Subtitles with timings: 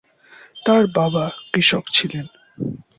[0.65, 1.23] তাঁর বাবা
[1.51, 2.25] কৃষক ছিলেন।